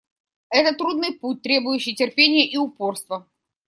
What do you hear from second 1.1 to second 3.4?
путь, требующий терпения и упорства.